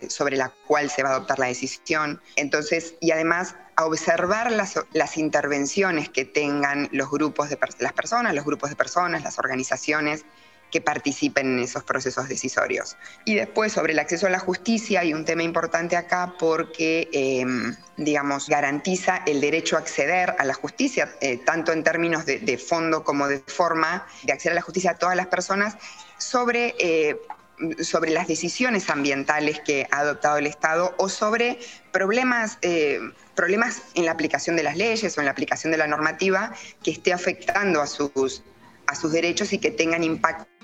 sobre 0.08 0.36
la 0.36 0.52
cual 0.66 0.90
se 0.90 1.02
va 1.02 1.10
a 1.10 1.12
adoptar 1.12 1.38
la 1.38 1.46
decisión. 1.46 2.20
Entonces, 2.36 2.94
y 3.00 3.10
además 3.10 3.56
a 3.76 3.86
observar 3.86 4.52
las, 4.52 4.78
las 4.92 5.16
intervenciones 5.16 6.08
que 6.08 6.24
tengan 6.24 6.88
los 6.92 7.10
grupos 7.10 7.50
de 7.50 7.58
las 7.78 7.92
personas, 7.92 8.34
los 8.34 8.44
grupos 8.44 8.70
de 8.70 8.76
personas, 8.76 9.22
las 9.22 9.38
organizaciones 9.38 10.24
que 10.74 10.80
participen 10.80 11.46
en 11.46 11.58
esos 11.60 11.84
procesos 11.84 12.28
decisorios. 12.28 12.96
Y 13.24 13.36
después 13.36 13.72
sobre 13.72 13.92
el 13.92 14.00
acceso 14.00 14.26
a 14.26 14.30
la 14.30 14.40
justicia 14.40 14.98
hay 14.98 15.14
un 15.14 15.24
tema 15.24 15.44
importante 15.44 15.94
acá 15.94 16.34
porque, 16.36 17.08
em, 17.12 17.76
digamos, 17.96 18.48
garantiza 18.48 19.22
el 19.24 19.40
derecho 19.40 19.76
a 19.76 19.78
acceder 19.78 20.34
a 20.36 20.44
la 20.44 20.54
justicia, 20.54 21.14
eh, 21.20 21.38
tanto 21.46 21.70
en 21.70 21.84
términos 21.84 22.26
de, 22.26 22.58
fondo 22.58 23.04
como 23.04 23.28
de 23.28 23.38
forma, 23.38 24.04
de 24.24 24.32
acceder 24.32 24.54
a 24.54 24.56
la 24.56 24.62
justicia 24.62 24.90
a 24.90 24.98
todas 24.98 25.14
las 25.14 25.28
personas 25.28 25.76
sobre... 26.18 26.74
Eh, 26.80 27.20
sobre 27.82 28.10
las 28.10 28.26
decisiones 28.26 28.90
ambientales 28.90 29.60
que 29.60 29.86
ha 29.92 30.00
adoptado 30.00 30.38
el 30.38 30.48
Estado 30.48 30.92
o 30.98 31.08
sobre 31.08 31.60
problemas, 31.92 32.58
eh, 32.62 32.98
problemas 33.36 33.82
en 33.94 34.06
la 34.06 34.10
aplicación 34.10 34.56
de 34.56 34.64
las 34.64 34.76
leyes 34.76 35.16
o 35.16 35.20
en 35.20 35.26
la 35.26 35.30
aplicación 35.30 35.70
de 35.70 35.78
la 35.78 35.86
normativa 35.86 36.52
que 36.82 36.90
esté 36.90 37.12
afectando 37.12 37.80
a 37.80 37.86
sus, 37.86 38.42
a 38.94 38.96
sus 38.96 39.12
derechos 39.12 39.52
y 39.52 39.58
que 39.58 39.70
tengan 39.70 40.04
impacto 40.04 40.54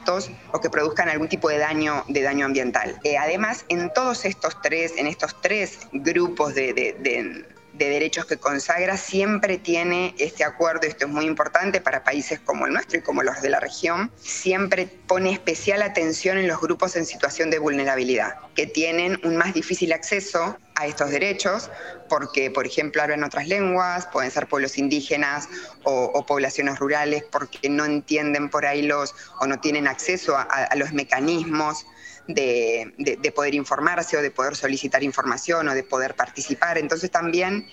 o 0.53 0.61
que 0.61 0.71
produzcan 0.71 1.09
algún 1.09 1.29
tipo 1.29 1.49
de 1.49 1.59
daño, 1.59 2.05
de 2.09 2.23
daño 2.23 2.47
ambiental. 2.47 2.99
Eh, 3.05 3.19
además, 3.19 3.65
en 3.69 3.93
todos 3.93 4.25
estos 4.25 4.61
tres, 4.63 4.95
en 4.97 5.07
estos 5.07 5.41
tres 5.41 5.81
grupos 5.93 6.55
de, 6.55 7.45
derechos 7.89 8.27
que 8.27 8.37
consagra, 8.37 8.97
siempre 8.97 9.59
tiene 9.59 10.15
este 10.19 10.45
acuerdo, 10.45 10.87
esto 10.87 11.07
es 11.07 11.11
muy 11.11 11.27
importante 11.27 11.81
para 11.81 12.05
países 12.05 12.41
como 12.41 12.67
el 12.67 12.73
nuestro 12.73 12.99
y 12.99 13.03
como 13.03 13.23
los 13.23 13.41
de 13.41 13.51
la 13.51 13.61
región, 13.61 14.11
siempre 14.17 14.87
pone 15.07 15.33
especial 15.33 15.83
atención 15.83 16.39
en 16.39 16.49
los 16.49 16.61
grupos 16.61 16.97
en 16.97 17.07
situación 17.07 17.51
de 17.51 17.59
vulnerabilidad, 17.59 18.37
que 18.55 18.67
tienen 18.67 19.19
un 19.25 19.37
más 19.37 19.55
difícil 19.55 19.93
acceso 19.93 20.59
a 20.75 20.87
estos 20.87 21.11
derechos, 21.11 21.71
porque, 22.09 22.51
por 22.51 22.67
ejemplo, 22.67 23.03
hablan 23.03 23.23
otras 23.23 23.47
lenguas, 23.47 24.07
pueden 24.07 24.31
ser 24.31 24.47
pueblos 24.47 24.79
indígenas 24.79 25.49
o, 25.85 26.25
poblaciones 26.27 26.79
rurales, 26.79 27.25
porque 27.31 27.69
no 27.69 27.85
entienden 27.85 28.49
por 28.49 28.67
ahí 28.67 28.83
los 28.83 29.15
o 29.41 29.47
no 29.47 29.61
tienen 29.61 29.87
acceso 29.87 30.37
a, 30.37 30.69
los 30.77 30.93
mecanismos 30.93 31.87
de, 32.27 32.93
de, 32.99 33.33
poder 33.33 33.55
informarse 33.55 34.17
o 34.17 34.23
de 34.23 34.31
poder 34.31 34.57
solicitar 34.57 35.03
información 35.03 35.69
o 35.69 35.75
de 35.75 35.83
poder 35.83 36.15
participar. 36.15 36.79
Entonces 36.79 37.11
también 37.11 37.67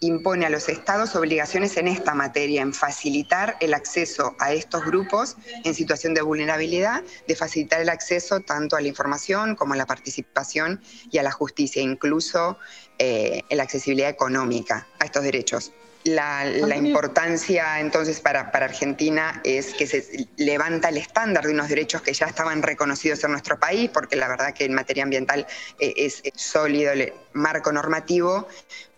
impone 0.00 0.46
a 0.46 0.50
los 0.50 0.68
estados 0.68 1.14
obligaciones 1.14 1.76
en 1.76 1.86
esta 1.86 2.14
materia, 2.14 2.62
en 2.62 2.72
facilitar 2.72 3.56
el 3.60 3.74
acceso 3.74 4.34
a 4.38 4.52
estos 4.52 4.84
grupos 4.84 5.36
en 5.64 5.74
situación 5.74 6.14
de 6.14 6.22
vulnerabilidad, 6.22 7.02
de 7.28 7.36
facilitar 7.36 7.80
el 7.80 7.90
acceso 7.90 8.40
tanto 8.40 8.76
a 8.76 8.80
la 8.80 8.88
información 8.88 9.54
como 9.54 9.74
a 9.74 9.76
la 9.76 9.86
participación 9.86 10.80
y 11.10 11.18
a 11.18 11.22
la 11.22 11.30
justicia, 11.30 11.82
incluso 11.82 12.58
eh, 12.98 13.42
la 13.50 13.62
accesibilidad 13.62 14.08
económica 14.08 14.88
a 14.98 15.04
estos 15.04 15.22
derechos. 15.22 15.72
La, 16.04 16.46
importancia 16.76 17.78
entonces 17.78 18.20
para, 18.20 18.40
Argentina 18.40 19.40
es 19.44 19.74
que 19.74 19.86
se 19.86 20.28
levanta 20.38 20.88
el 20.88 20.96
estándar 20.96 21.44
de 21.44 21.52
unos 21.52 21.68
derechos 21.68 22.00
que 22.00 22.14
ya 22.14 22.26
estaban 22.26 22.62
reconocidos 22.62 23.22
en 23.24 23.32
nuestro 23.32 23.60
país, 23.60 23.90
porque 23.92 24.16
la 24.16 24.28
verdad 24.28 24.54
que 24.54 24.64
en 24.64 24.72
materia 24.72 25.02
ambiental 25.02 25.46
eh, 25.78 25.92
es, 25.96 26.22
es 26.24 26.40
sólido 26.40 26.92
el 26.92 27.12
marco 27.34 27.70
normativo, 27.70 28.48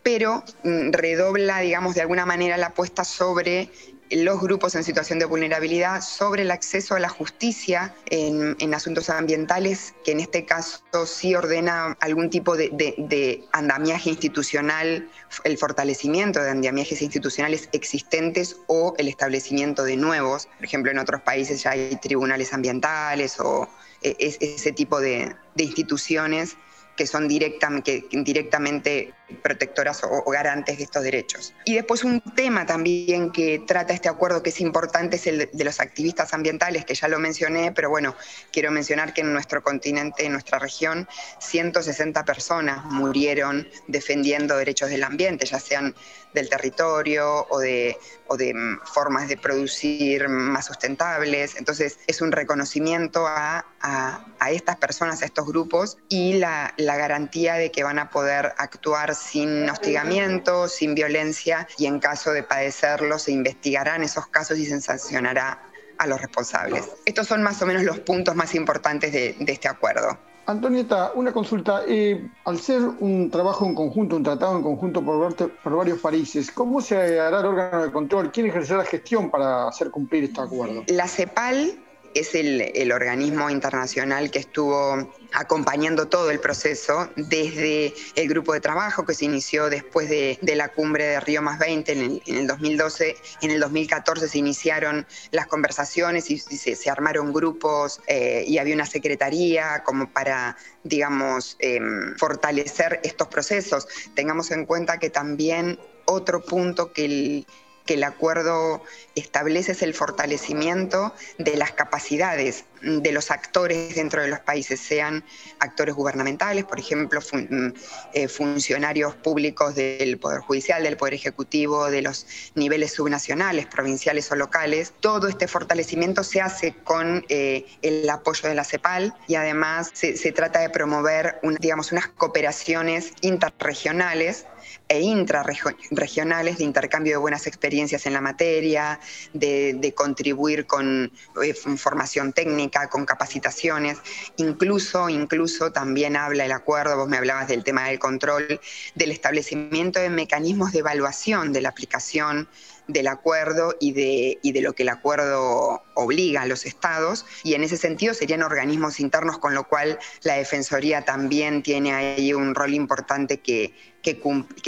pero 0.04 0.44
mm, 0.62 0.92
redobla, 0.92 1.58
digamos, 1.58 1.96
de 1.96 2.02
alguna 2.02 2.24
manera 2.24 2.56
la 2.56 2.68
apuesta 2.68 3.04
sobre 3.04 3.70
los 4.10 4.40
grupos 4.40 4.74
en 4.74 4.84
situación 4.84 5.18
de 5.18 5.24
vulnerabilidad 5.24 6.02
sobre 6.02 6.42
el 6.42 6.50
acceso 6.50 6.94
a 6.94 7.00
la 7.00 7.08
justicia 7.08 7.94
en, 8.10 8.74
asuntos 8.74 9.08
ambientales, 9.10 9.94
que 10.04 10.12
en 10.12 10.20
este 10.20 10.44
caso 10.44 10.82
sí 11.06 11.34
ordena 11.34 11.96
algún 12.00 12.28
tipo 12.30 12.56
de, 12.56 13.44
andamiaje 13.52 14.10
institucional, 14.10 15.08
el 15.44 15.58
fortalecimiento 15.58 16.42
de 16.42 16.50
andamiajes 16.50 17.00
institucionales 17.00 17.68
existentes 17.72 18.56
o 18.66 18.94
el 18.98 19.08
establecimiento 19.08 19.84
de 19.84 19.96
nuevos. 19.96 20.46
Por 20.56 20.64
ejemplo, 20.64 20.90
en 20.90 20.98
otros 20.98 21.22
países 21.22 21.62
ya 21.62 21.70
hay 21.70 21.96
tribunales 21.96 22.52
ambientales 22.52 23.40
o 23.40 23.68
e, 24.02 24.16
ese 24.18 24.72
tipo 24.72 25.00
de, 25.00 25.34
de 25.54 25.64
instituciones 25.64 26.56
que 26.96 27.06
son 27.06 27.28
directamente 27.28 29.14
protectoras 29.32 30.02
o, 30.04 30.30
garantes 30.30 30.78
de 30.78 30.84
estos 30.84 31.02
derechos. 31.02 31.54
Y 31.64 31.74
después 31.74 32.04
un 32.04 32.20
tema 32.20 32.66
también 32.66 33.30
que 33.30 33.62
trata 33.66 33.92
este 33.92 34.08
acuerdo 34.08 34.42
que 34.42 34.50
es 34.50 34.60
importante 34.60 35.16
es 35.16 35.26
el 35.26 35.50
de 35.52 35.64
los 35.64 35.80
activistas 35.80 36.32
ambientales, 36.34 36.84
que 36.84 36.94
ya 36.94 37.08
lo 37.08 37.18
mencioné, 37.18 37.72
pero 37.72 37.90
bueno, 37.90 38.14
quiero 38.52 38.70
mencionar 38.70 39.12
que 39.14 39.22
en 39.22 39.32
nuestro 39.32 39.62
continente, 39.62 40.24
en 40.24 40.32
nuestra 40.32 40.58
región, 40.58 41.08
160 41.38 42.24
personas 42.24 42.84
murieron 42.84 43.68
defendiendo 43.88 44.56
derechos 44.56 44.90
del 44.90 45.04
ambiente, 45.04 45.46
ya 45.46 45.58
sean 45.58 45.94
del 46.34 46.48
territorio 46.48 47.46
o 47.50 47.58
de, 47.58 47.98
o 48.26 48.36
de 48.36 48.54
mm, 48.54 48.80
formas 48.84 49.28
de 49.28 49.36
producir 49.36 50.28
más 50.28 50.66
sustentables. 50.66 51.56
Entonces 51.56 51.98
es 52.06 52.20
un 52.20 52.32
reconocimiento 52.32 53.26
a, 53.26 53.66
a, 53.80 54.50
estas 54.50 54.76
personas, 54.76 55.22
a 55.22 55.24
estos 55.24 55.46
grupos 55.46 55.98
y 56.08 56.34
la, 56.34 56.74
la 56.76 56.96
garantía 56.96 57.54
de 57.54 57.70
que 57.70 57.84
van 57.84 57.98
a 57.98 58.10
poder 58.10 58.54
actuar 58.58 59.14
sin 59.22 59.68
hostigamiento, 59.68 60.68
sin 60.68 60.94
violencia 60.94 61.66
y 61.78 61.86
en 61.86 61.98
caso 61.98 62.32
de 62.32 62.42
padecerlo 62.42 63.18
se 63.18 63.32
investigarán 63.32 64.02
esos 64.02 64.26
casos 64.26 64.58
y 64.58 64.66
se 64.66 64.80
sancionará 64.80 65.62
a 65.98 66.06
los 66.06 66.20
responsables. 66.20 66.88
Estos 67.04 67.26
son 67.26 67.42
más 67.42 67.62
o 67.62 67.66
menos 67.66 67.82
los 67.84 68.00
puntos 68.00 68.34
más 68.34 68.54
importantes 68.54 69.12
de, 69.12 69.36
este 69.46 69.68
acuerdo. 69.68 70.18
Antonieta, 70.46 71.12
una 71.14 71.32
consulta. 71.32 71.82
Eh, 71.86 72.28
al 72.44 72.58
ser 72.58 72.82
un 72.82 73.30
trabajo 73.30 73.64
en 73.64 73.74
conjunto, 73.74 74.16
un 74.16 74.24
tratado 74.24 74.56
en 74.56 74.62
conjunto 74.62 75.00
por, 75.04 75.34
por, 75.34 75.76
varios 75.76 76.00
países, 76.00 76.50
¿cómo 76.50 76.80
se 76.80 77.20
hará 77.20 77.38
el 77.40 77.46
órgano 77.46 77.84
de 77.84 77.92
control? 77.92 78.32
¿Quién 78.32 78.46
ejercerá 78.46 78.78
la 78.78 78.84
gestión 78.84 79.30
para 79.30 79.68
hacer 79.68 79.92
cumplir 79.92 80.24
este 80.24 80.40
acuerdo? 80.40 80.82
La 80.88 81.06
CEPAL 81.06 81.81
es 82.14 82.34
el, 82.34 82.92
organismo 82.92 83.48
internacional 83.50 84.30
que 84.30 84.38
estuvo 84.38 85.12
acompañando 85.32 86.08
todo 86.08 86.30
el 86.30 86.40
proceso 86.40 87.08
desde 87.16 87.94
el 88.16 88.28
grupo 88.28 88.52
de 88.52 88.60
trabajo 88.60 89.06
que 89.06 89.14
se 89.14 89.24
inició 89.24 89.70
después 89.70 90.08
de, 90.08 90.38
la 90.54 90.68
cumbre 90.68 91.04
de 91.06 91.20
Río 91.20 91.40
más 91.42 91.58
20 91.58 91.92
en 91.92 92.22
el, 92.26 92.46
2012. 92.46 93.16
En 93.40 93.50
el 93.50 93.60
2014 93.60 94.28
se 94.28 94.38
iniciaron 94.38 95.06
las 95.30 95.46
conversaciones 95.46 96.30
y, 96.30 96.38
se, 96.38 96.90
armaron 96.90 97.32
grupos 97.32 98.00
eh, 98.06 98.44
y 98.46 98.58
había 98.58 98.74
una 98.74 98.86
secretaría 98.86 99.82
como 99.84 100.10
para, 100.12 100.56
digamos, 100.84 101.56
em, 101.60 102.14
fortalecer 102.18 103.00
estos 103.02 103.28
procesos. 103.28 103.86
Tengamos 104.14 104.50
en 104.50 104.66
cuenta 104.66 104.98
que 104.98 105.08
también 105.10 105.78
otro 106.04 106.44
punto 106.44 106.92
que 106.92 107.04
el, 107.04 107.46
que 107.86 107.94
el 107.94 108.04
acuerdo 108.04 108.82
establece 109.14 109.72
es 109.72 109.82
el 109.82 109.94
fortalecimiento 109.94 111.14
de 111.38 111.56
las 111.56 111.72
capacidades 111.72 112.64
de 112.82 113.12
los 113.12 113.30
actores 113.30 113.94
dentro 113.94 114.22
de 114.22 114.28
los 114.28 114.40
países, 114.40 114.80
sean 114.80 115.24
actores 115.60 115.94
gubernamentales, 115.94 116.64
por 116.64 116.78
ejemplo, 116.78 117.20
mm, 117.20 117.68
eh, 118.12 118.28
funcionarios 118.28 119.14
públicos 119.14 119.74
del 119.74 120.18
Poder 120.18 120.40
Judicial, 120.40 120.82
del 120.82 120.96
Poder 120.96 121.14
Ejecutivo, 121.14 121.90
de 121.90 122.02
los 122.02 122.26
niveles 122.54 122.92
subnacionales, 122.92 123.66
provinciales 123.66 124.30
o 124.32 124.36
locales. 124.36 124.92
Todo 125.00 125.28
este 125.28 125.46
fortalecimiento 125.46 126.24
se 126.24 126.40
hace 126.40 126.74
con 126.82 127.24
eh, 127.28 127.66
el 127.82 128.08
apoyo 128.10 128.48
de 128.48 128.54
la 128.54 128.64
CEPAL 128.64 129.14
y 129.28 129.36
además 129.36 129.90
se, 129.94 130.32
trata 130.32 130.60
de 130.60 130.70
promover 130.70 131.40
digamos, 131.60 131.92
unas 131.92 132.08
cooperaciones 132.08 133.12
interregionales 133.20 134.46
e 134.88 135.00
intrarregionales 135.00 136.58
de 136.58 136.64
intercambio 136.64 137.12
de 137.12 137.16
buenas 137.18 137.46
experiencias 137.46 138.06
en 138.06 138.12
la 138.12 138.20
materia, 138.20 139.00
de, 139.32 139.94
contribuir 139.96 140.66
con 140.66 141.12
eh, 141.42 141.54
formación 141.54 142.32
técnica, 142.32 142.88
con 142.88 143.04
capacitaciones, 143.04 143.98
incluso, 144.36 145.08
incluso 145.08 145.72
también 145.72 146.16
habla 146.16 146.44
el 146.44 146.52
acuerdo, 146.52 146.96
vos 146.96 147.08
me 147.08 147.18
hablabas 147.18 147.48
del 147.48 147.64
tema 147.64 147.88
del 147.88 147.98
control, 147.98 148.60
del 148.94 149.10
establecimiento 149.10 150.00
de 150.00 150.10
mecanismos 150.10 150.72
de 150.72 150.80
evaluación 150.80 151.52
de 151.52 151.60
la 151.60 151.68
aplicación 151.68 152.48
del 152.92 153.08
acuerdo 153.08 153.74
y 153.80 153.92
de, 153.92 154.38
y 154.42 154.52
de 154.52 154.60
lo 154.60 154.74
que 154.74 154.82
el 154.82 154.88
acuerdo 154.88 155.82
obliga 155.94 156.42
a 156.42 156.46
los 156.46 156.66
estados, 156.66 157.26
y 157.42 157.54
en 157.54 157.62
ese 157.62 157.76
sentido 157.76 158.14
serían 158.14 158.42
organismos 158.42 159.00
internos, 159.00 159.38
con 159.38 159.54
lo 159.54 159.68
cual 159.68 159.98
la 160.22 160.34
Defensoría 160.34 161.04
también 161.04 161.62
tiene 161.62 161.92
ahí 161.92 162.34
un 162.34 162.54
rol 162.54 162.74
importante 162.74 163.40
que, 163.40 163.74
que, 164.02 164.18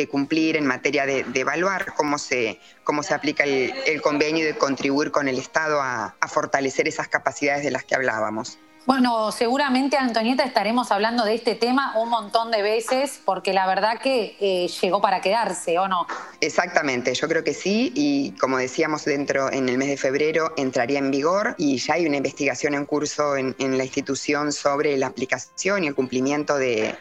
cumplir 0.09 0.57
en 0.57 0.67
materia 0.67 1.07
de, 1.07 1.25
evaluar 1.35 1.95
cómo 1.95 2.19
se, 2.19 2.61
cómo 2.85 3.03
se 3.03 3.15
aplica 3.15 3.45
el, 3.45 4.01
convenio 4.03 4.45
y 4.45 4.47
de 4.47 4.57
contribuir 4.57 5.11
con 5.11 5.29
el 5.29 5.39
Estado 5.39 5.81
a 5.81 6.15
fortalecer 6.29 6.89
esas 6.89 7.09
capacidades 7.09 7.65
de 7.65 7.71
las 7.71 7.85
que 7.85 7.95
hablábamos. 7.95 8.59
Bueno, 8.87 9.33
seguramente 9.33 9.97
Antonieta 9.97 10.45
estaremos 10.45 10.93
hablando 10.93 11.25
de 11.25 11.35
este 11.35 11.55
tema 11.55 11.95
un 11.97 12.11
montón 12.11 12.51
de 12.51 12.61
veces 12.61 13.19
porque 13.25 13.55
la 13.55 13.67
verdad 13.67 13.99
que 13.99 14.37
eh, 14.41 14.69
llegó 14.83 15.01
para 15.01 15.23
quedarse, 15.23 15.79
¿o 15.79 15.89
no? 15.89 16.07
Exactamente, 16.43 17.15
yo 17.15 17.27
creo 17.27 17.43
que 17.43 17.55
sí 17.55 17.93
y 17.95 18.33
como 18.33 18.59
decíamos 18.59 19.07
dentro 19.07 19.51
en 19.51 19.71
el 19.71 19.79
mes 19.79 19.89
de 19.89 19.97
febrero 19.97 20.53
entraría 20.59 20.99
en 20.99 21.11
vigor 21.11 21.55
y 21.57 21.79
ya 21.79 21.95
hay 21.95 22.07
una 22.07 22.19
investigación 22.19 22.75
en 22.75 22.85
curso 22.85 23.39
en, 23.39 23.55
la 23.59 23.85
institución 23.85 24.53
sobre 24.53 24.99
la 24.99 25.07
aplicación 25.07 25.85
y 25.85 25.87
el 25.87 25.95
cumplimiento 25.95 26.57
de, 26.57 26.95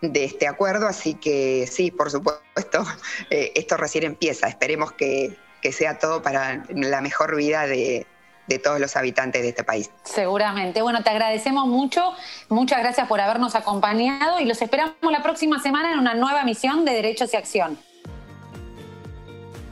este 0.00 0.46
acuerdo, 0.46 0.86
así 0.86 1.14
que 1.14 1.66
sí, 1.66 1.90
por 1.90 2.12
supuesto, 2.12 2.84
eh, 3.30 3.50
esto 3.56 3.76
recién 3.76 4.04
empieza, 4.04 4.46
esperemos 4.46 4.92
que 4.92 5.36
sea 5.72 5.98
todo 5.98 6.22
para 6.22 6.64
la 6.68 7.00
mejor 7.00 7.34
vida 7.34 7.66
de, 7.66 8.06
de 8.46 8.58
todos 8.58 8.80
los 8.80 8.96
habitantes 8.96 9.42
de 9.42 9.48
este 9.48 9.64
país. 9.64 9.90
Seguramente. 10.04 10.82
Bueno, 10.82 11.02
te 11.02 11.10
agradecemos 11.10 11.66
mucho. 11.66 12.12
Muchas 12.48 12.80
gracias 12.80 13.08
por 13.08 13.20
habernos 13.20 13.54
acompañado 13.54 14.40
y 14.40 14.44
los 14.44 14.60
esperamos 14.60 14.94
la 15.02 15.22
próxima 15.22 15.60
semana 15.60 15.92
en 15.92 15.98
una 15.98 16.14
nueva 16.14 16.44
misión 16.44 16.84
de 16.84 16.92
Derechos 16.92 17.32
y 17.32 17.36
Acción. 17.36 17.78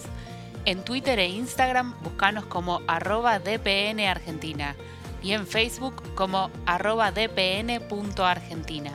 En 0.64 0.84
Twitter 0.84 1.18
e 1.18 1.26
Instagram 1.26 1.96
buscanos 2.04 2.46
como 2.46 2.80
arroba 2.86 3.40
DPN 3.40 4.06
Argentina 4.06 4.76
y 5.24 5.32
en 5.32 5.48
Facebook 5.48 6.04
como 6.14 6.52
arroba 6.66 7.10
dpn.argentina. 7.10 8.92